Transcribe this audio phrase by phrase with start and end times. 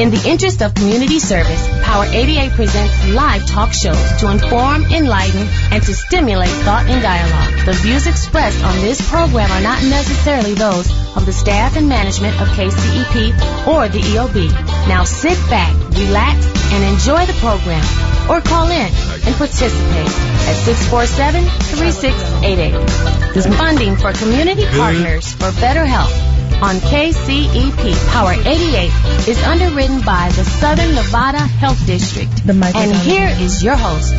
[0.00, 5.46] In the interest of community service, Power 88 presents live talk shows to inform, enlighten,
[5.70, 7.66] and to stimulate thought and dialogue.
[7.66, 12.40] The views expressed on this program are not necessarily those of the staff and management
[12.40, 14.48] of KCEP or the EOB.
[14.88, 17.84] Now sit back, relax, and enjoy the program.
[18.30, 18.88] Or call in
[19.28, 20.08] and participate
[20.48, 20.56] at
[21.76, 23.34] 647-3688.
[23.34, 30.28] This funding for community partners for better health on KCEP Power 88 is underwritten by
[30.30, 32.30] the Southern Nevada Health District.
[32.48, 34.14] and here is your host.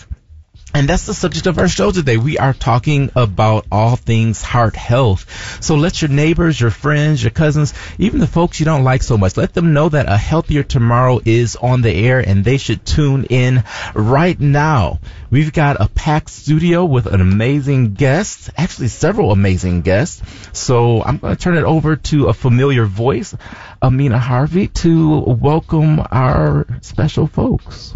[0.76, 2.18] And that's the subject of our show today.
[2.18, 5.64] We are talking about all things heart health.
[5.64, 9.16] So let your neighbors, your friends, your cousins, even the folks you don't like so
[9.16, 12.84] much, let them know that a healthier tomorrow is on the air and they should
[12.84, 14.98] tune in right now.
[15.34, 20.22] We've got a packed studio with an amazing guest, actually several amazing guests.
[20.54, 23.36] So I'm going to turn it over to a familiar voice,
[23.82, 27.96] Amina Harvey, to welcome our special folks.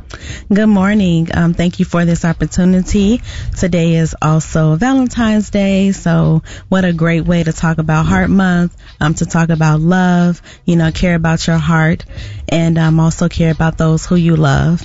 [0.52, 1.28] Good morning.
[1.32, 3.22] Um, thank you for this opportunity.
[3.56, 8.76] Today is also Valentine's Day, so what a great way to talk about Heart Month,
[9.00, 12.04] um, to talk about love, you know, care about your heart,
[12.50, 14.82] and um, also care about those who you love.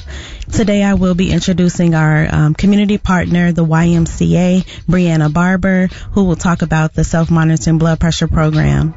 [0.53, 6.37] Today I will be introducing our um, community partner, the YMCA, Brianna Barber, who will
[6.37, 8.95] talk about the self-monitoring blood pressure program.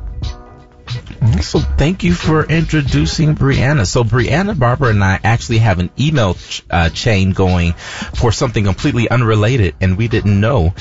[1.42, 3.86] So thank you for introducing Brianna.
[3.86, 8.64] So Brianna Barber and I actually have an email ch- uh, chain going for something
[8.64, 10.74] completely unrelated, and we didn't know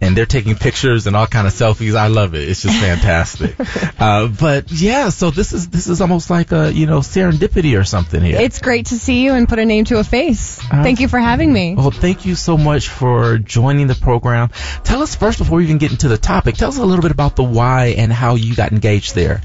[0.00, 1.96] and they're taking pictures and all kind of selfies.
[1.96, 2.48] I love it.
[2.48, 3.56] It's just fantastic.
[4.00, 7.84] uh, but yeah, so this is this is almost like a you know serendipity or
[7.84, 8.40] something here.
[8.40, 10.60] It's great to see you and put a name to a face.
[10.64, 11.74] Uh, thank you for having me.
[11.74, 14.50] Well, thank you so much for joining the program.
[14.84, 16.56] Tell us first before we even get into the topic.
[16.56, 19.42] Tell us a little bit about the why and how you got engaged there.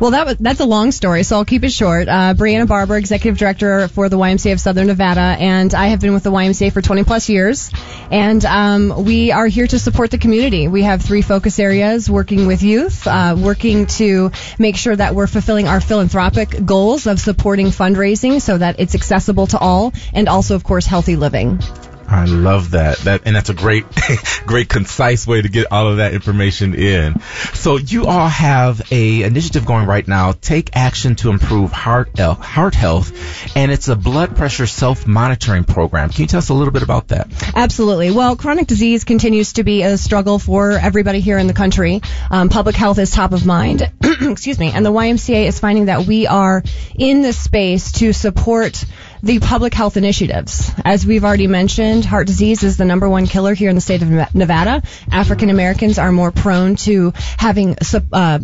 [0.00, 2.08] Well, that was that's a long story, so I'll keep it short.
[2.08, 6.12] Uh, Brianna Barber, executive director for the YMCA of Southern Nevada, and I have been
[6.12, 7.70] with the YMCA for 20 plus years,
[8.10, 10.66] and um, we are here to support the community.
[10.66, 15.28] We have three focus areas working with youth, uh, working to make sure that we're
[15.28, 20.56] fulfilling our philanthropic goals of supporting fundraising so that it's accessible to all, and also,
[20.56, 21.60] of course, healthy living.
[22.08, 22.98] I love that.
[22.98, 23.84] That and that's a great,
[24.46, 27.20] great concise way to get all of that information in.
[27.54, 30.32] So you all have a initiative going right now.
[30.32, 36.10] Take action to improve heart heart health, and it's a blood pressure self monitoring program.
[36.10, 37.28] Can you tell us a little bit about that?
[37.54, 38.10] Absolutely.
[38.10, 42.00] Well, chronic disease continues to be a struggle for everybody here in the country.
[42.30, 43.90] Um, public health is top of mind.
[44.02, 44.70] Excuse me.
[44.70, 46.62] And the YMCA is finding that we are
[46.94, 48.84] in the space to support
[49.22, 50.70] the public health initiatives.
[50.84, 54.02] As we've already mentioned, heart disease is the number one killer here in the state
[54.02, 54.82] of Nevada.
[55.10, 57.76] African Americans are more prone to having
[58.12, 58.38] uh,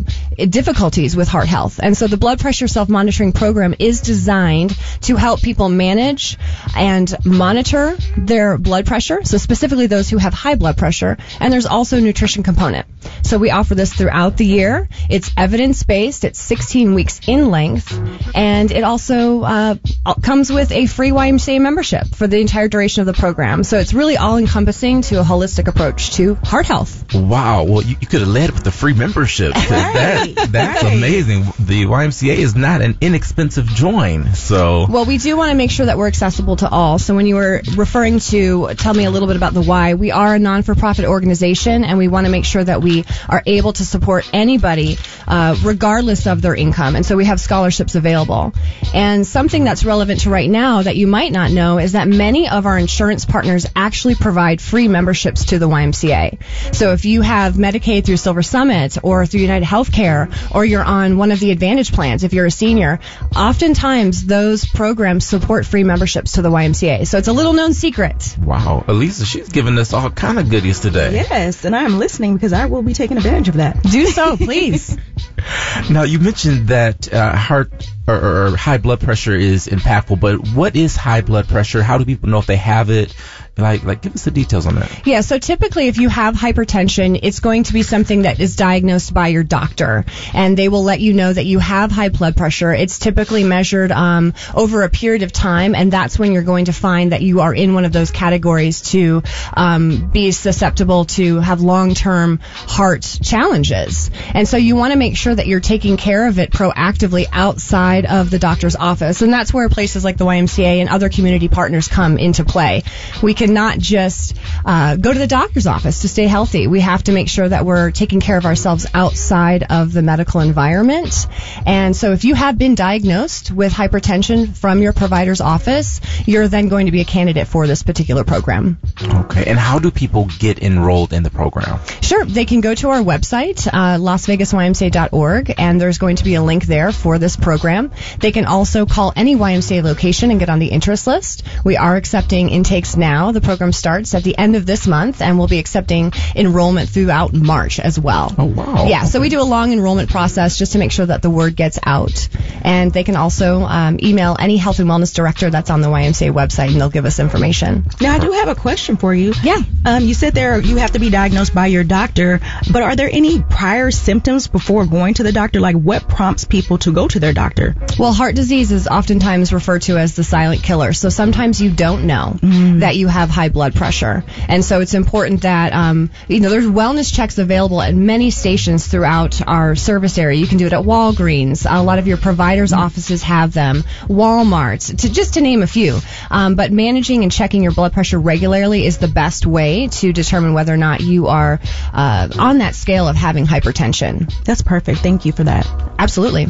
[0.49, 1.79] difficulties with heart health.
[1.81, 6.37] And so the blood pressure self-monitoring program is designed to help people manage
[6.75, 9.23] and monitor their blood pressure.
[9.23, 11.17] So specifically those who have high blood pressure.
[11.39, 12.87] And there's also a nutrition component.
[13.21, 14.89] So we offer this throughout the year.
[15.09, 16.23] It's evidence-based.
[16.23, 17.91] It's 16 weeks in length.
[18.35, 19.75] And it also uh,
[20.21, 23.63] comes with a free YMCA membership for the entire duration of the program.
[23.63, 27.13] So it's really all encompassing to a holistic approach to heart health.
[27.13, 27.63] Wow.
[27.63, 29.53] Well, you, you could have led with the free membership.
[29.73, 30.35] Right.
[30.35, 30.97] That, that's right.
[30.97, 31.45] amazing.
[31.59, 34.33] The YMCA is not an inexpensive join.
[34.33, 34.85] So.
[34.87, 36.99] Well, we do want to make sure that we're accessible to all.
[36.99, 39.95] So when you were referring to, tell me a little bit about the why.
[39.95, 43.73] We are a non-for-profit organization and we want to make sure that we are able
[43.73, 46.95] to support anybody, uh, regardless of their income.
[46.95, 48.53] And so we have scholarships available.
[48.93, 52.47] And something that's relevant to right now that you might not know is that many
[52.47, 56.37] of our insurance partners actually provide free memberships to the YMCA.
[56.75, 61.17] So if you have Medicaid through Silver Summit or through United Healthcare or you're on
[61.17, 62.99] one of the Advantage plans if you're a senior,
[63.35, 67.07] oftentimes those programs support free memberships to the YMCA.
[67.07, 68.37] So it's a little known secret.
[68.39, 68.83] Wow.
[68.87, 71.13] Alisa, she's giving us all kind of goodies today.
[71.13, 73.81] Yes, and I am listening because I will be taking advantage of that.
[73.81, 74.97] Do so, please.
[75.89, 80.75] now, you mentioned that uh, heart or, or, high blood pressure is impactful, but what
[80.75, 81.81] is high blood pressure?
[81.81, 83.15] How do people know if they have it?
[83.55, 85.05] Like, like, give us the details on that.
[85.05, 89.13] Yeah, so typically if you have hypertension, it's going to be something that is diagnosed
[89.13, 92.73] by your doctor, and they will let you know that you have high blood pressure.
[92.73, 96.73] It's typically measured um, over a period of time, and that's when you're going to
[96.73, 99.21] find that you are in one of those categories to
[99.53, 104.09] um, be susceptible to have long-term heart challenges.
[104.33, 108.07] And so you want to make sure that you're taking care of it proactively outside
[108.07, 111.87] of the doctor's office, and that's where places like the YMCA and other community partners
[111.87, 112.81] come into play.
[113.21, 116.65] We cannot just uh, go to the doctor's office to stay healthy.
[116.67, 120.39] We have to make sure that we're taking care of ourselves outside of the medical
[120.39, 121.27] environment.
[121.65, 126.69] And so if you have been diagnosed with hypertension from your provider's office, you're then
[126.69, 128.79] going to be a candidate for this particular program.
[129.01, 129.43] Okay.
[129.45, 131.81] And how do people get enrolled in the program?
[132.01, 132.23] Sure.
[132.23, 136.63] They can go to our website, uh, lasvegasymca.org, and there's going to be a link
[136.63, 137.91] there for this program.
[138.19, 141.43] They can also call any YMCA location and get on the interest list.
[141.65, 143.32] We are accepting intakes now.
[143.33, 147.33] The program starts at the end of this month, and we'll be accepting enrollment throughout
[147.33, 148.33] March as well.
[148.37, 148.85] Oh, wow.
[148.87, 151.55] Yeah, so we do a long enrollment process just to make sure that the word
[151.55, 152.27] gets out.
[152.63, 156.31] And they can also um, email any health and wellness director that's on the YMCA
[156.33, 157.85] website, and they'll give us information.
[157.99, 159.33] Now, I do have a question for you.
[159.43, 159.61] Yeah.
[159.85, 162.39] Um, you said there you have to be diagnosed by your doctor,
[162.71, 165.59] but are there any prior symptoms before going to the doctor?
[165.59, 167.75] Like, what prompts people to go to their doctor?
[167.97, 170.93] Well, heart disease is oftentimes referred to as the silent killer.
[170.93, 175.41] So sometimes you don't know that you have high blood pressure, and so it's important
[175.41, 180.39] that um, you know there's wellness checks available at many stations throughout our service area.
[180.39, 181.65] You can do it at Walgreens.
[181.69, 183.83] A lot of your providers' offices have them.
[184.07, 185.99] Walmart, to just to name a few.
[186.29, 190.53] Um, but managing and checking your blood pressure regularly is the best way to determine
[190.53, 191.59] whether or not you are
[191.93, 194.31] uh, on that scale of having hypertension.
[194.43, 194.99] That's perfect.
[194.99, 195.67] Thank you for that.
[195.99, 196.47] Absolutely.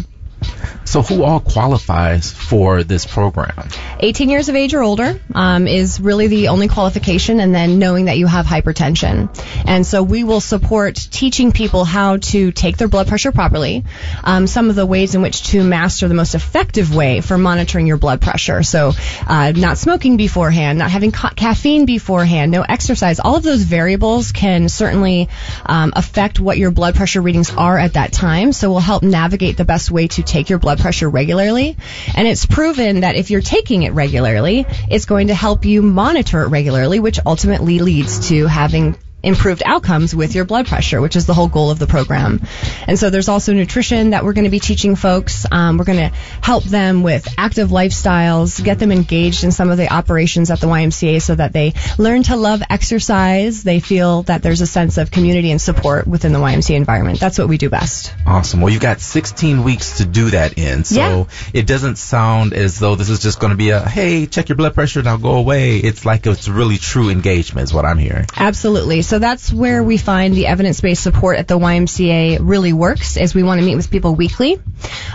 [0.86, 3.70] So who all qualifies for this program?
[4.00, 8.06] 18 years of age or older um, is really the only qualification, and then knowing
[8.06, 9.30] that you have hypertension.
[9.66, 13.86] And so we will support teaching people how to take their blood pressure properly,
[14.24, 17.88] um, some of the ways in which to master the most effective way for monitoring
[17.88, 18.62] your blood pressure.
[18.64, 18.92] So
[19.28, 23.20] uh, not smoking beforehand, not having ca- caffeine beforehand, no exercise.
[23.20, 25.30] All of those variables can certainly
[25.66, 28.52] um, affect what your blood pressure readings are at that time.
[28.52, 31.78] So we'll help navigate the best way to take your blood pressure regularly.
[32.16, 36.42] And it's proven that if you're taking it regularly, it's going to help you monitor
[36.44, 41.26] it regularly, which ultimately leads to having improved outcomes with your blood pressure, which is
[41.26, 42.42] the whole goal of the program.
[42.88, 45.46] And so there's also nutrition that we're going to be teaching folks.
[45.52, 49.78] Um, we're going to help them with active lifestyles, get them engaged in some of
[49.78, 53.64] the operations at the YMCA so that they learn to love exercise.
[53.64, 57.20] They feel that there's a sense of community and support within the YMCA environment.
[57.20, 58.14] That's what we do best.
[58.26, 58.62] Awesome.
[58.62, 61.26] Well, you've got 16 weeks to do that in, so Yeah.
[61.54, 64.56] it doesn't sound as though this is just going to be a hey, check your
[64.56, 65.78] blood pressure, now go away.
[65.78, 68.26] It's like it's really true engagement, is what I'm hearing.
[68.36, 69.02] Absolutely.
[69.02, 73.18] So that's where we find the evidence-based support at the YMCA really works.
[73.18, 74.60] Is we want to meet with people weekly.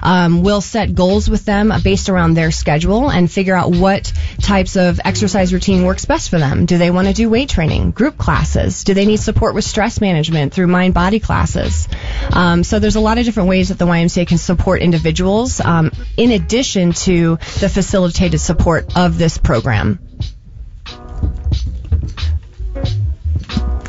[0.03, 4.77] Um, we'll set goals with them based around their schedule and figure out what types
[4.77, 6.67] of exercise routine works best for them.
[6.67, 8.85] Do they want to do weight training, group classes?
[8.85, 11.89] Do they need support with stress management through mind-body classes?
[12.33, 15.91] Um, so there's a lot of different ways that the YMCA can support individuals um,
[16.17, 20.08] in addition to the facilitated support of this program.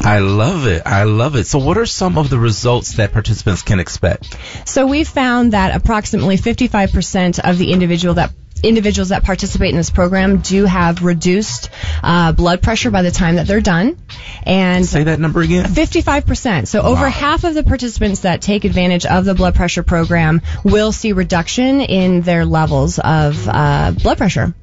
[0.01, 0.83] I love it.
[0.85, 1.45] I love it.
[1.47, 4.35] So what are some of the results that participants can expect?
[4.65, 9.89] So we found that approximately 55% of the individual that individuals that participate in this
[9.89, 11.69] program do have reduced
[12.03, 13.97] uh, blood pressure by the time that they're done,
[14.43, 15.63] and Say that number again.
[15.65, 16.67] 55%.
[16.67, 17.09] So over Wow.
[17.09, 21.79] half of the participants that take advantage of the blood pressure program will see reduction
[21.79, 24.53] in their levels of uh, blood pressure.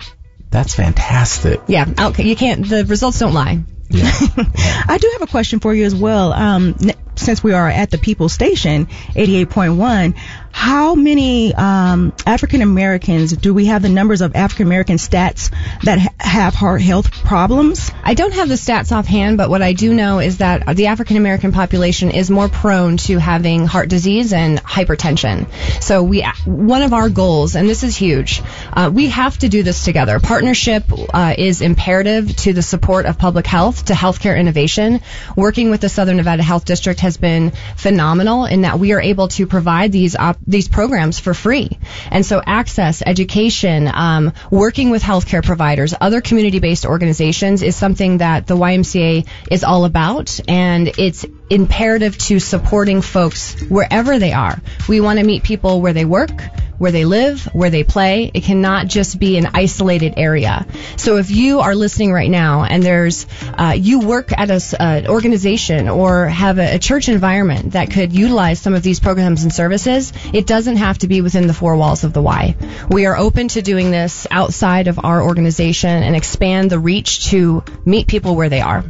[0.50, 1.62] That's fantastic.
[1.66, 1.86] Yeah,
[2.18, 2.68] you can't.
[2.68, 3.64] The results don't lie.
[3.92, 6.32] I do have a question for you as well.
[6.32, 6.76] Um,
[7.14, 10.18] since we are at the People Station, 88.1,
[10.56, 15.50] how many um, African Americans do we have the numbers of African American stats
[15.82, 17.92] that ha- have heart health problems?
[18.02, 21.18] I don't have the stats offhand, but what I do know is that the African
[21.18, 25.46] American population is more prone to having heart disease and hypertension.
[25.82, 28.40] So we, one of our goals, and this is huge,
[28.72, 30.18] uh, we have to do this together.
[30.20, 35.02] Partnership uh, is imperative to the support of public health, to healthcare innovation.
[35.36, 39.28] Working with the Southern Nevada Health District has been phenomenal in that we are able
[39.28, 41.70] to provide these op- these programs for free.
[42.10, 48.46] And so access, education, um, working with healthcare providers, other community-based organizations is something that
[48.46, 54.60] the YMCA is all about, and it's imperative to supporting folks wherever they are.
[54.88, 56.40] We want to meet people where they work.
[56.78, 58.30] where they live, where they play.
[58.32, 60.66] It cannot just be an isolated area.
[60.96, 65.02] So if you are listening right now and there's, uh, you work at a uh,
[65.08, 69.52] organization or have a, a church environment that could utilize some of these programs and
[69.52, 72.56] services, it doesn't have to be within the four walls of the Y.
[72.90, 77.64] We are open to doing this outside of our organization and expand the reach to
[77.86, 78.84] meet people where they are.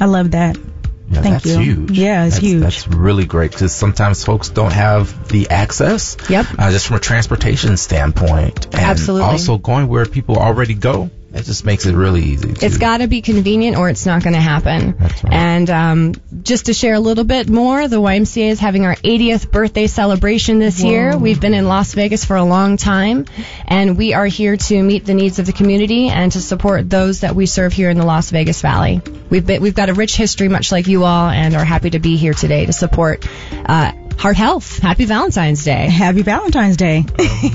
[0.00, 0.56] I love that.
[1.08, 1.58] Yeah, Thank that's you.
[1.58, 1.90] huge.
[1.98, 2.62] Yeah, it's that's, huge.
[2.62, 6.16] That's really great because sometimes folks don't have the access.
[6.28, 6.46] Yep.
[6.56, 8.66] Uh, just from a transportation standpoint.
[8.66, 9.28] And Absolutely.
[9.28, 11.10] Also going where people already go.
[11.36, 12.54] It just makes it really easy.
[12.54, 14.96] To, It's got to be convenient or it's not going to happen.
[14.98, 15.32] That's right.
[15.32, 19.50] And um, just to share a little bit more, the YMCA is having our 80th
[19.50, 21.16] birthday celebration this year.
[21.16, 23.26] We've been in Las Vegas for a long time,
[23.66, 27.20] and we are here to meet the needs of the community and to support those
[27.20, 29.02] that we serve here in the Las Vegas Valley.
[29.28, 31.98] We've been, we've got a rich history, much like you all, and are happy to
[31.98, 34.78] be here today to support uh, heart health.
[34.78, 35.88] Happy Valentine's Day.
[35.88, 37.04] Happy Valentine's Day.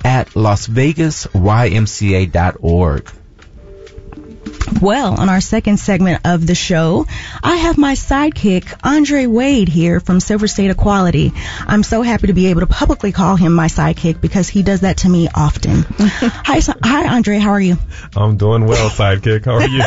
[0.04, 3.25] at lasvegasymca.org.
[4.82, 7.06] Well, on our second segment of the show,
[7.44, 11.32] I have my sidekick, Andre Wade, here from Silver State Equality.
[11.66, 14.82] I'm so happy to be able to publicly call him my sidekick because he does
[14.82, 15.86] that to me often.
[15.98, 17.38] hi, so- hi, Andre.
[17.40, 17.78] How are you?
[18.16, 19.46] I'm doing well, sidekick.
[19.46, 19.84] How are you?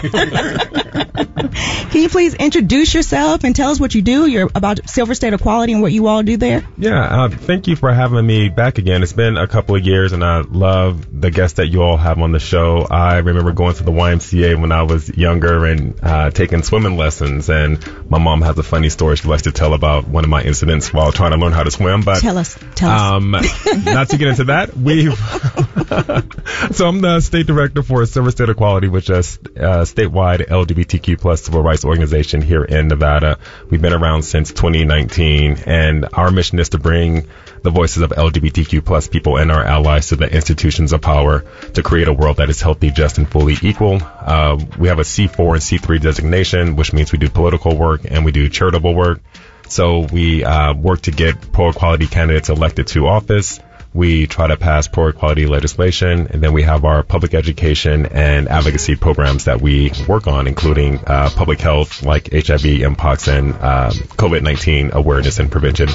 [1.90, 4.26] Can you please introduce yourself and tell us what you do?
[4.26, 6.66] You're about Silver State Equality and what you all do there.
[6.76, 9.02] yeah, uh, thank you for having me back again.
[9.02, 12.18] It's been a couple of years, and I love the guests that you all have
[12.18, 12.86] on the show.
[12.90, 17.48] I remember going to the YMCA when I was younger and uh, taking swimming lessons,
[17.48, 17.78] and
[18.10, 20.92] my mom has a funny story she likes to tell about one of my incidents
[20.92, 22.02] while trying to learn how to swim.
[22.02, 22.58] But Tell us.
[22.74, 23.00] Tell us.
[23.00, 23.30] Um,
[23.84, 25.16] not to get into that, we've.
[26.76, 31.42] so I'm the state director for Silver State Equality, which is a statewide LGBTQ plus
[31.42, 33.38] civil rights organization here in Nevada.
[33.70, 37.28] We've been around since 2019, and our mission is to bring
[37.62, 41.44] the voices of LGBTQ plus people and our allies to the institutions of power
[41.74, 44.00] to create a world that is healthy, just, and fully equal.
[44.28, 48.26] Uh, we have a C4 and C3 designation, which means we do political work and
[48.26, 49.22] we do charitable work.
[49.68, 53.58] So we uh, work to get pro-equality candidates elected to office.
[53.94, 58.96] We try to pass pro-equality legislation, and then we have our public education and advocacy
[58.96, 64.92] programs that we work on, including uh, public health like HIV, Mpox, and um, COVID-19
[64.92, 65.88] awareness and prevention.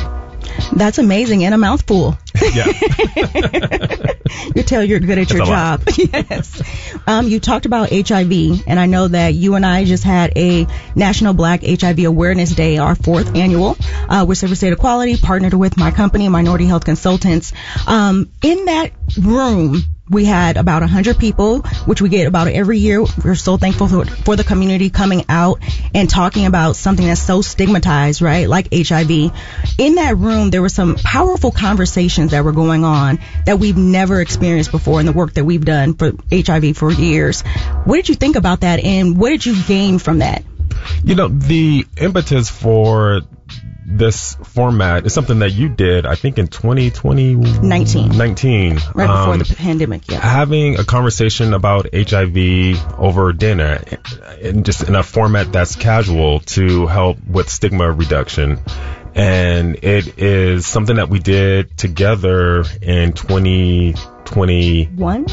[0.73, 2.17] That's amazing and a mouthful.
[2.53, 2.65] Yeah.
[4.55, 5.83] you tell you're good at your job.
[5.97, 6.62] yes.
[7.07, 10.67] Um, you talked about HIV, and I know that you and I just had a
[10.95, 13.77] National Black HIV Awareness Day, our fourth annual,
[14.09, 17.53] uh, with Silver State Equality, partnered with my company, Minority Health Consultants.
[17.88, 19.83] Um, in that room,
[20.13, 23.03] we had about 100 people, which we get about every year.
[23.24, 25.60] We're so thankful for, for the community coming out
[25.93, 28.48] and talking about something that's so stigmatized, right?
[28.48, 29.12] Like HIV.
[29.77, 34.22] In that room, there were some powerful conversations that were going on that we've never
[34.22, 37.41] experienced before in the work that we've done for HIV for years.
[37.86, 40.43] What did you think about that and what did you gain from that?
[41.03, 43.22] You know, the impetus for
[43.97, 47.35] this format is something that you did, I think, in 2020.
[47.35, 48.17] 19.
[48.17, 48.73] 19.
[48.73, 50.19] Right before Um, the pandemic, yeah.
[50.19, 53.81] having a conversation about HIV over dinner
[54.41, 58.59] and just in a format that's casual to help with stigma reduction.
[59.15, 65.25] And it is something that we did together in 2022, One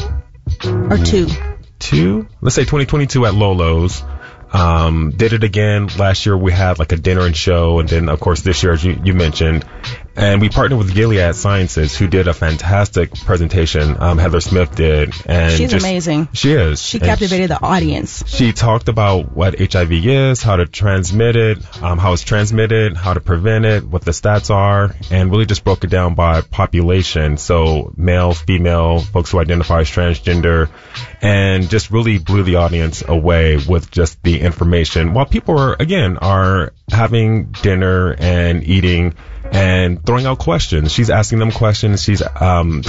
[0.63, 2.27] or two?
[2.41, 4.03] let's say 2022 at Lolo's.
[4.53, 6.37] Um, did it again last year.
[6.37, 8.99] We had like a dinner and show, and then of course this year, as you,
[9.01, 9.65] you mentioned,
[10.21, 13.97] and we partnered with Gilead Sciences, who did a fantastic presentation.
[13.99, 16.27] Um, Heather Smith did, and She's just- amazing.
[16.33, 16.81] She is.
[16.81, 18.23] She And captivated the audience.
[18.27, 23.13] she talked about what HIV is, how to transmit it, um, how it's transmitted, how
[23.15, 27.37] to prevent it, what the stats are, and really just broke it down by population.
[27.37, 30.69] So male, female, folks who identify as transgender,
[31.21, 35.13] and just really blew the audience away with just the information.
[35.13, 39.15] While people are, again, are having dinner and eating
[39.51, 40.91] and throwing out questions.
[40.91, 42.03] She's asking them questions.
[42.03, 42.83] She's, um,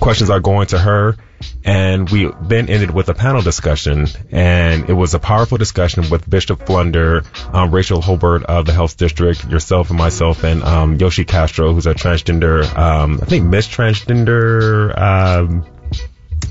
[0.00, 1.16] questions are going to her.
[1.64, 6.28] And we then ended with a panel discussion, and it was a powerful discussion with
[6.28, 11.24] Bishop Flunder, um, Rachel Holbert of the Health District, yourself and myself, and um, Yoshi
[11.24, 15.66] Castro, who's a transgender, um, I think Miss Transgender, um,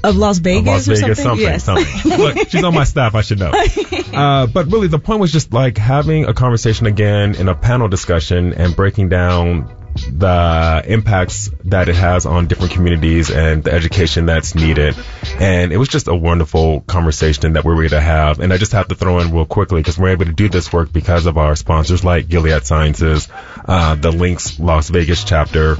[0.03, 1.45] Of Las of Vegas Las or Vegas, something?
[1.45, 2.03] something, yes.
[2.03, 2.17] something.
[2.17, 3.51] Look, she's on my staff, I should know.
[4.11, 7.87] Uh, but really, the point was just like having a conversation again in a panel
[7.87, 14.25] discussion and breaking down the impacts that it has on different communities and the education
[14.25, 14.95] that's needed.
[15.39, 18.39] And it was just a wonderful conversation that we were able to have.
[18.39, 20.71] And I just have to throw in real quickly because we're able to do this
[20.71, 23.27] work because of our sponsors like Gilead Sciences,
[23.65, 25.77] uh, the Links Las Vegas chapter,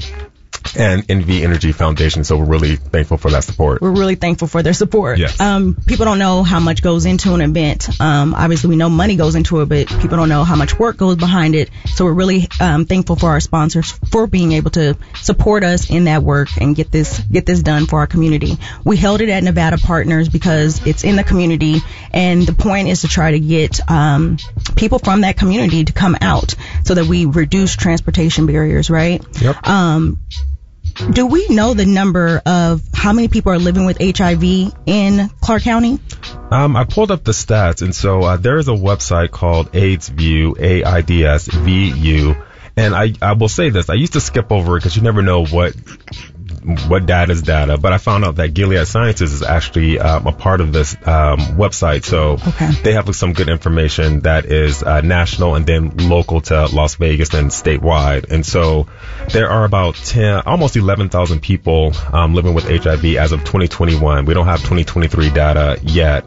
[0.76, 2.24] and NV Energy Foundation.
[2.24, 3.80] So we're really thankful for that support.
[3.82, 5.18] We're really thankful for their support.
[5.18, 5.40] Yes.
[5.40, 8.00] Um, people don't know how much goes into an event.
[8.00, 10.96] Um, obviously we know money goes into it, but people don't know how much work
[10.96, 11.70] goes behind it.
[11.86, 16.04] So we're really um, thankful for our sponsors for being able to support us in
[16.04, 18.56] that work and get this get this done for our community.
[18.84, 21.76] We held it at Nevada Partners because it's in the community,
[22.12, 24.38] and the point is to try to get um,
[24.76, 26.54] people from that community to come out
[26.84, 28.90] so that we reduce transportation barriers.
[28.90, 29.22] Right.
[29.40, 29.66] Yep.
[30.94, 35.62] Do we know the number of how many people are living with HIV in Clark
[35.62, 35.98] County?
[36.50, 40.58] Um, I pulled up the stats, and so uh, there is a website called AIDSVu,
[40.58, 42.36] A I D S V U,
[42.76, 45.22] and I I will say this: I used to skip over it because you never
[45.22, 45.74] know what
[46.88, 50.32] what data is data, but I found out that Gilead Sciences is actually um, a
[50.32, 52.70] part of this um, website, so Okay.
[52.82, 57.34] they have some good information that is uh, national and then local to Las Vegas
[57.34, 58.86] and statewide, and so
[59.30, 64.24] there are about 10, almost 11,000 people um, living with HIV as of 2021.
[64.24, 66.24] We don't have 2023 data yet.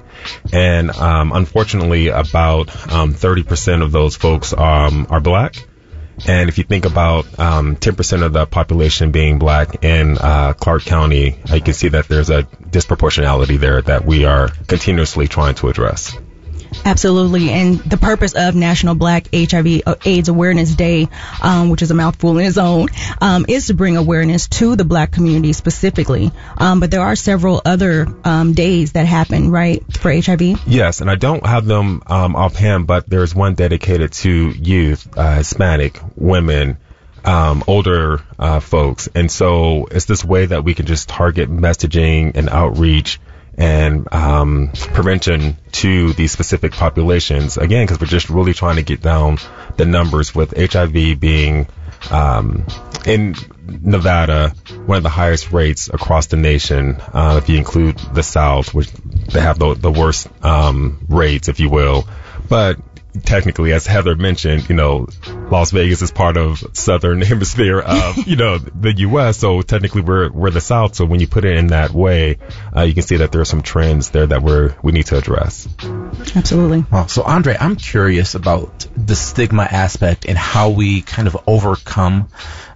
[0.52, 5.56] And um, unfortunately, about um, 30% of those folks um, are black.
[6.28, 10.84] And if you think about um, 10% of the population being black in uh, Clark
[10.84, 15.70] County, you can see that there's a disproportionality there that we are continuously trying to
[15.70, 16.18] address.
[16.84, 17.50] Absolutely.
[17.50, 21.08] And the purpose of National Black HIV uh, AIDS Awareness Day,
[21.42, 22.88] um, which is a mouthful in its own,
[23.22, 26.32] um, is to bring awareness to the black community specifically.
[26.58, 30.68] Um, but there are several other um, days that happen, right, for HIV?
[30.68, 35.36] Yes, and I don't have them um, offhand, but there's one dedicated to youth, uh,
[35.36, 36.78] Hispanic, women,
[37.24, 42.36] um, older uh, folks, and so it's this way that we can just target messaging
[42.36, 43.20] and outreach
[43.58, 47.58] and um, prevention to these specific populations.
[47.58, 49.38] Again, because we're just really trying to get down
[49.78, 51.68] the numbers with HIV being
[52.12, 52.66] um,
[53.06, 54.50] in Nevada,
[54.86, 56.98] one of the highest rates across the nation.
[57.14, 61.60] Uh, if you include the South, which they have the, the worst um, rates, if
[61.60, 62.08] you will.
[62.48, 62.78] But
[63.24, 65.08] technically, as Heather mentioned, you know,
[65.52, 69.38] Las Vegas is part of Southern Hemisphere of you know the U.S.
[69.38, 70.96] So technically, we're we're the South.
[70.96, 72.38] So when you put it in that way,
[72.76, 75.18] uh, you can see that there are some trends there that we're we need to
[75.18, 75.68] address.
[76.36, 76.86] Absolutely.
[76.92, 82.30] Well, so Andre, I'm curious about the stigma aspect and how we kind of overcome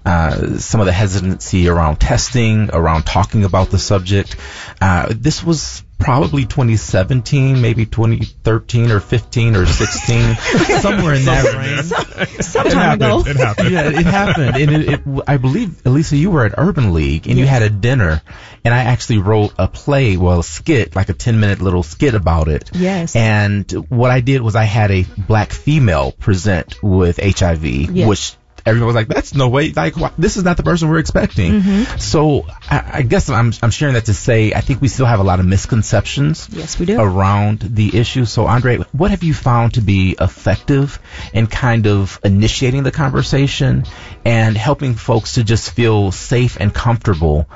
[0.10, 4.36] uh, some of the hesitancy around testing, around talking about the subject.
[4.82, 10.36] Uh, this was probably 2017, maybe 2013 or 15 or 16,
[10.82, 12.40] somewhere in that range.
[12.42, 13.24] Some time ago.
[13.26, 13.70] It happened.
[13.72, 17.38] yeah, it happened, and it, it, I believe, Alisa, you were at Urban League, and
[17.38, 18.22] you had a dinner,
[18.64, 22.16] and I actually wrote a play, well, a skit, like a 10 minute little skit
[22.16, 22.72] about it.
[22.74, 23.16] Yes.
[23.16, 28.08] And what I did was I had a black female present with HIV, Yes.
[28.08, 29.72] which everyone was like, "That's no way!
[29.72, 31.98] Like, wh- this is not the person we're expecting." Mm-hmm.
[31.98, 35.20] So I, I guess I'm I'm sharing that to say I think we still have
[35.20, 37.00] a lot of misconceptions Yes, we do.
[37.00, 38.26] around the issue.
[38.26, 41.00] So, Andre, what have you found to be effective
[41.34, 43.86] in kind of initiating the conversation
[44.26, 47.48] and helping folks to just feel safe and comfortable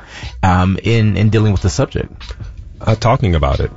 [0.42, 2.12] um, in in dealing with the subject?
[2.82, 3.72] uh, talking about it.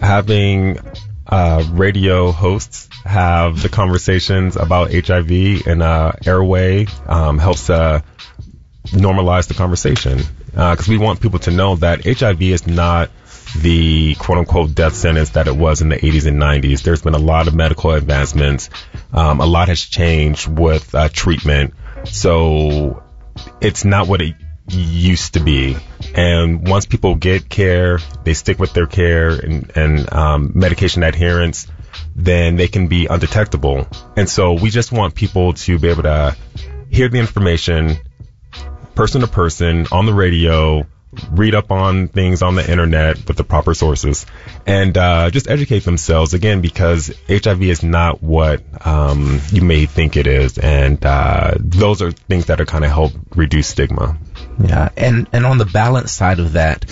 [0.00, 0.78] Having
[1.26, 5.30] uh, radio hosts have the conversations about HIV
[5.66, 8.00] in a airway um, helps uh,
[8.86, 13.10] normalize the conversation because we want people to know that HIV is not
[13.56, 16.82] the quote unquote death sentence that it was in the 80s and 90s.
[16.82, 18.70] There's been a lot of medical advancements.
[19.12, 21.74] Um, a lot has changed with uh, treatment.
[22.04, 23.02] So
[23.60, 24.34] it's not what it
[24.68, 25.76] used to be.
[26.14, 31.66] And once people get care, they stick with their care and, and um, medication adherence,
[32.14, 33.86] then they can be undetectable.
[34.16, 36.36] And so we just want people to be able to
[36.90, 37.98] hear the information
[38.94, 40.86] person to person on the radio,
[41.30, 44.26] read up on things on the internet with the proper sources,
[44.66, 50.16] and uh, just educate themselves again because HIV is not what um, you may think
[50.16, 54.18] it is, and uh, those are things that are kind of help reduce stigma.
[54.58, 56.86] Yeah, and and on the balance side of that,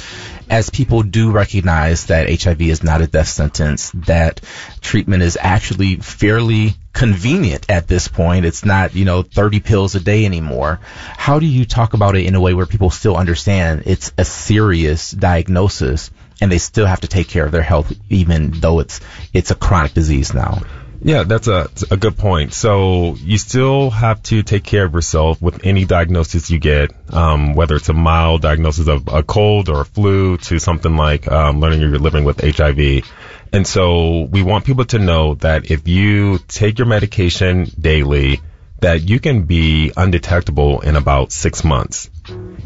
[0.51, 4.41] as people do recognize that HIV is not a death sentence, that
[4.81, 8.45] treatment is actually fairly convenient at this point.
[8.45, 10.81] It's not, you know, 30 pills a day anymore.
[11.17, 14.25] How do you talk about it in a way where people still understand it's a
[14.25, 19.01] serious diagnosis and they still have to take care of their health even though it's
[19.33, 20.63] it's a chronic disease now?
[21.01, 22.55] Yeah, that's a, a good point.
[22.55, 27.55] So you still have to take care of yourself with any diagnosis you get, um,
[27.55, 31.61] whether it's a mild diagnosis of a cold or a flu to something like um,
[31.61, 33.05] learning you're living with HIV.
[33.53, 38.41] And so we want people to know that if you take your medication daily,
[38.81, 42.11] that you can be undetectable in about six months.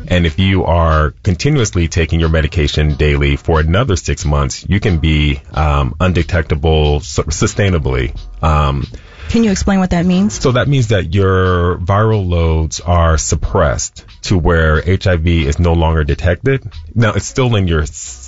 [0.08, 4.98] And if you are continuously taking your medication daily for another six months, you can
[4.98, 8.18] be um, undetectable sustainably.
[8.42, 8.86] Um,
[9.28, 10.40] can you explain what that means?
[10.40, 16.02] So that means that your viral loads are suppressed to where HIV is no longer
[16.02, 16.72] detected.
[16.94, 17.84] Now it's still in your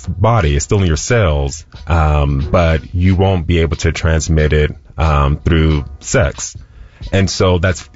[0.07, 4.75] body, it's still in your cells, um, but you won't be able to transmit it
[4.95, 6.55] um, through sex.
[7.11, 7.89] And so that's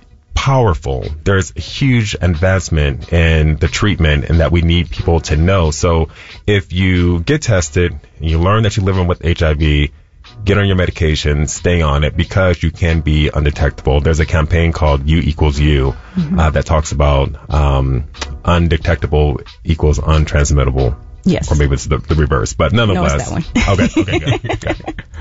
[0.46, 1.04] powerful.
[1.24, 5.72] There's a huge advancement in the treatment and that we need people to know.
[5.72, 6.10] So
[6.46, 9.90] if you get tested and you learn that you're living with HIV,
[10.44, 14.02] get on your medication, stay on it because you can be undetectable.
[14.02, 16.40] There's a campaign called U equals U mm-hmm.
[16.40, 18.04] uh, that talks about um,
[18.44, 20.96] undetectable equals untransmittable.
[21.26, 21.52] Yes.
[21.52, 23.30] Or maybe it's the, the reverse, but nonetheless.
[23.30, 23.80] No, it's that one.
[23.80, 24.62] okay, okay, good.
[24.62, 25.04] good.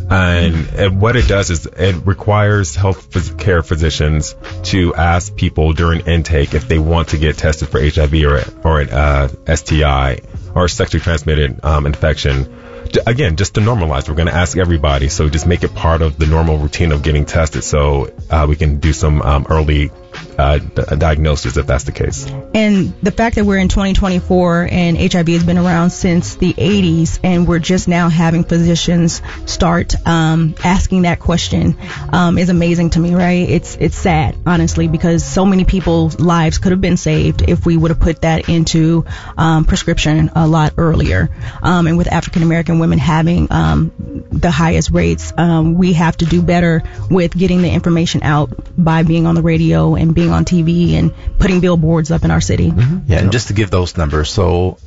[0.09, 6.01] And, and, what it does is it requires health care physicians to ask people during
[6.01, 10.19] intake if they want to get tested for HIV or, or an uh, STI
[10.53, 12.61] or sexually transmitted um, infection.
[13.07, 15.09] Again, just to normalize, we're going to ask everybody.
[15.09, 18.55] So just make it part of the normal routine of getting tested so uh, we
[18.55, 19.89] can do some um, early
[20.37, 22.25] uh, diagnosis if that's the case.
[22.53, 27.19] And the fact that we're in 2024 and HIV has been around since the 80s,
[27.23, 31.77] and we're just now having physicians start um, asking that question
[32.11, 33.13] um, is amazing to me.
[33.13, 33.49] Right?
[33.49, 37.77] It's it's sad, honestly, because so many people's lives could have been saved if we
[37.77, 39.05] would have put that into
[39.37, 41.29] um, prescription a lot earlier.
[41.61, 43.91] Um, and with African American women having um,
[44.31, 49.03] the highest rates, um, we have to do better with getting the information out by
[49.03, 52.71] being on the radio and being on TV and putting billboards up in our city.
[52.71, 53.11] Mm-hmm.
[53.11, 54.77] Yeah, and just to give those numbers, so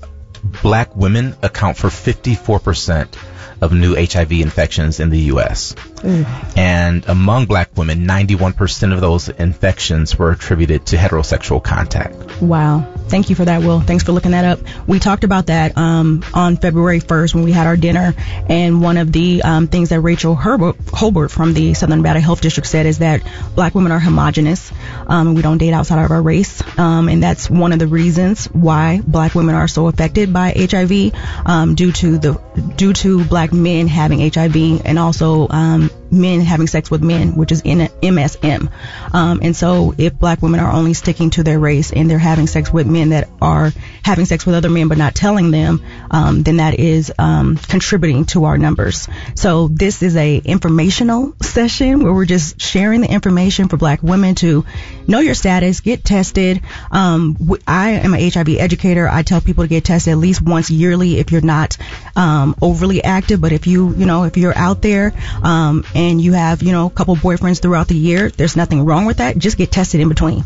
[0.63, 3.17] black women account for 54%
[3.61, 5.75] of new HIV infections in the U.S.
[5.97, 6.59] Mm.
[6.59, 12.43] And among black women, 91% of those infections were attributed to heterosexual contact.
[12.43, 12.93] Wow.
[13.09, 13.81] Thank you for that, Will.
[13.81, 14.59] Thanks for looking that up.
[14.89, 18.15] We talked about that um, on February 1st when we had our dinner,
[18.49, 22.41] and one of the um, things that Rachel Herbert, Holbert from the Southern Nevada Health
[22.41, 23.23] District said is that
[23.55, 24.73] black women are homogenous,
[25.07, 27.87] um, and we don't date outside of our race, um, and that's one of the
[27.87, 31.15] reasons why black women are so affected by HIV
[31.47, 32.33] um, due to the
[32.77, 37.53] due to black men having HIV, and also um, men having sex with men, which
[37.53, 38.71] is in MSM.
[39.13, 42.47] Um, and so if black women are only sticking to their race and they're having
[42.47, 46.43] sex with men that are having sex with other men but not telling them, um,
[46.43, 49.09] then that is um, contributing to our numbers.
[49.35, 54.35] So this is a informational session where we're just sharing the information for black women
[54.37, 54.65] to
[55.07, 56.63] know your status, get tested.
[56.91, 59.09] Um, I am an HIV educator.
[59.09, 61.77] I tell people to get tested at least once yearly if you're not
[62.15, 63.41] um, overly active.
[63.41, 66.87] But if you, you know, if you're out there um, and you have, you know,
[66.87, 69.39] a couple boyfriends throughout the year, there's nothing wrong with that.
[69.39, 70.45] Just get tested in between.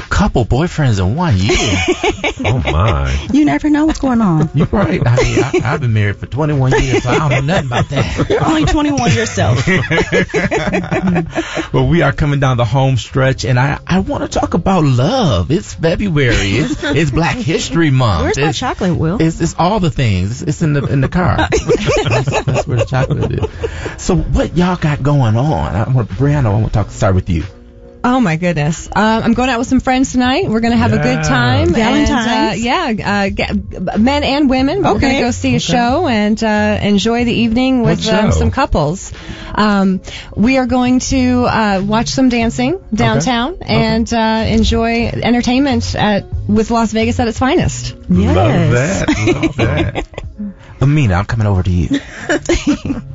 [0.00, 1.52] A couple boyfriends in one year.
[2.46, 3.28] oh my!
[3.34, 4.48] You never know what's going on.
[4.54, 4.98] You're right.
[5.04, 7.88] I mean, I, have been married for 21 years, so I don't know nothing about
[7.90, 8.28] that.
[8.30, 9.66] You're only 21 yourself.
[11.74, 14.84] well, we are coming down the home stretch, and I, I want to talk about
[14.84, 15.50] love.
[15.50, 16.32] It's February.
[16.32, 18.22] It's, it's Black History Month.
[18.22, 19.20] Where's it's, my chocolate, Will?
[19.20, 20.40] It's, it's all the things.
[20.40, 21.36] It's, it's in the in the car.
[21.36, 24.02] that's, that's, where the chocolate is.
[24.02, 25.76] So, what y'all got going on?
[25.76, 26.46] I want Brianna.
[26.46, 26.90] I want to talk.
[26.90, 27.44] Start with you.
[28.02, 28.88] Oh my goodness!
[28.88, 30.48] Uh, I'm going out with some friends tonight.
[30.48, 31.00] We're going to have yeah.
[31.00, 31.68] a good time.
[31.68, 34.82] Valentine's, and, uh, yeah, uh, get, men and women.
[34.82, 34.94] But okay.
[34.94, 38.50] We're going to go see a show and uh, enjoy the evening with um, some
[38.50, 39.12] couples.
[39.54, 40.00] Um,
[40.34, 43.64] we are going to uh, watch some dancing downtown okay.
[43.66, 47.96] and uh, enjoy entertainment at with Las Vegas at its finest.
[48.08, 48.36] Yes.
[48.36, 49.34] Love that.
[49.34, 50.06] Love that.
[50.82, 52.00] Amina, I'm coming over to you.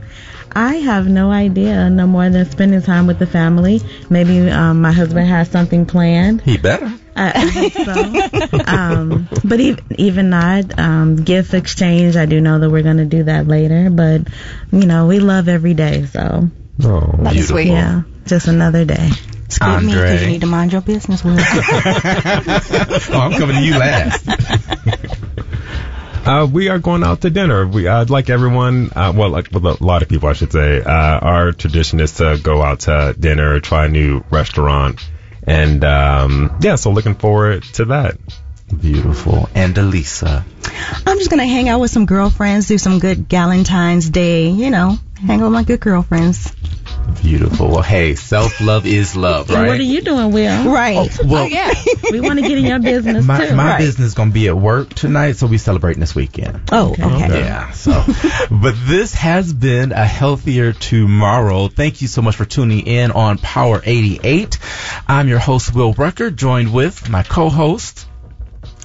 [0.56, 3.82] I have no idea, no more than spending time with the family.
[4.10, 6.41] Maybe um, my husband has something planned.
[6.41, 6.91] He better.
[7.13, 8.62] I, I hope so.
[8.65, 13.06] um, but even, even not, um, gift exchange, I do know that we're going to
[13.06, 13.89] do that later.
[13.89, 14.30] But,
[14.72, 16.50] you know, we love every day, so.
[16.84, 17.68] Oh, That's sweet.
[17.68, 19.10] Yeah, just another day.
[19.46, 19.86] Excuse Andre.
[19.86, 21.24] me because you need to mind your business.
[21.24, 21.36] Will.
[21.38, 25.22] oh, I'm coming to you last.
[26.26, 27.68] Uh, we are going out to dinner.
[27.68, 30.82] We, I'd like everyone, uh, well, like with a lot of people, I should say,
[30.82, 35.08] uh, our tradition is to go out to dinner, try a new restaurant,
[35.44, 38.18] and um, yeah, so looking forward to that.
[38.82, 39.48] Beautiful.
[39.54, 40.44] And Alisa.
[41.06, 44.98] I'm just gonna hang out with some girlfriends, do some good Galentine's Day, you know,
[45.22, 46.52] hang out with my good girlfriends.
[47.26, 47.70] Beautiful.
[47.70, 49.68] Well, hey, self love is love, right?
[49.68, 50.72] what are you doing, Will?
[50.72, 50.96] Right.
[50.96, 51.74] Oh, well, oh, yeah.
[52.12, 53.56] we want to get in your business my, too.
[53.56, 53.80] My right.
[53.80, 56.62] business is gonna be at work tonight, so we celebrating this weekend.
[56.72, 57.04] Oh, okay.
[57.04, 57.40] okay.
[57.40, 57.72] Yeah.
[57.72, 58.04] So,
[58.52, 61.68] but this has been a healthier tomorrow.
[61.68, 64.60] Thank you so much for tuning in on Power 88.
[65.08, 68.08] I'm your host, Will Rucker, joined with my co-host,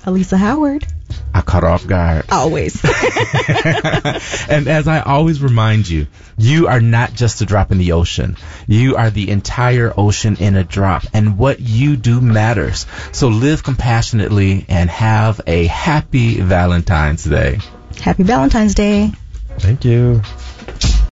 [0.07, 0.87] Alisa Howard.
[1.33, 2.25] I caught off guard.
[2.31, 2.83] Always.
[2.85, 8.37] and as I always remind you, you are not just a drop in the ocean.
[8.67, 11.05] You are the entire ocean in a drop.
[11.13, 12.87] And what you do matters.
[13.13, 17.59] So live compassionately and have a happy Valentine's Day.
[18.01, 19.13] Happy Valentine's Day.
[19.59, 20.23] Thank you.